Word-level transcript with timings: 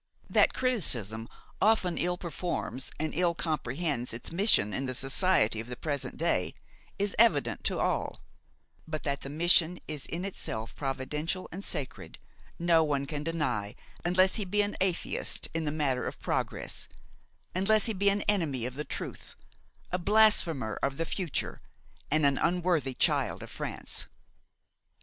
That 0.31 0.55
criticism 0.55 1.29
often 1.61 1.99
ill 1.99 2.17
performs 2.17 2.91
and 2.99 3.13
ill 3.13 3.35
comprehends 3.35 4.13
its 4.13 4.31
mission 4.31 4.73
in 4.73 4.85
the 4.87 4.95
society 4.95 5.59
of 5.59 5.67
the 5.67 5.75
present 5.75 6.17
day, 6.17 6.55
is 6.97 7.15
evident 7.19 7.63
to 7.65 7.77
all; 7.79 8.23
but 8.87 9.03
that 9.03 9.21
the 9.21 9.29
mission 9.29 9.79
is 9.87 10.07
in 10.07 10.25
itself 10.25 10.75
providential 10.75 11.47
and 11.51 11.63
sacred, 11.63 12.17
no 12.57 12.83
one 12.83 13.05
can 13.05 13.21
deny 13.23 13.75
unless 14.03 14.37
he 14.37 14.43
be 14.43 14.63
an 14.63 14.75
atheist 14.81 15.49
in 15.53 15.65
the 15.65 15.71
matter 15.71 16.07
of 16.07 16.19
progress, 16.19 16.87
unless 17.53 17.85
he 17.85 17.93
be 17.93 18.09
an 18.09 18.23
enemy 18.23 18.65
of 18.65 18.73
the 18.73 18.83
truth, 18.83 19.35
a 19.91 19.99
blasphemer 19.99 20.79
of 20.81 20.97
the 20.97 21.05
future 21.05 21.61
and 22.09 22.25
an 22.25 22.39
unworthy 22.39 22.95
child 22.95 23.43
of 23.43 23.51
France! 23.51 24.07